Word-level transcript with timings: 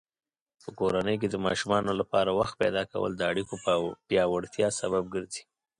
په 0.63 0.69
کورنۍ 0.79 1.15
کې 1.21 1.27
د 1.31 1.35
ماشومانو 1.45 1.91
لپاره 2.01 2.31
وخت 2.39 2.53
پیدا 2.61 2.83
کول 2.91 3.11
د 3.15 3.21
اړیکو 3.31 3.53
پیاوړتیا 4.07 4.67
سبب 4.81 5.03
ګرځي. 5.13 5.43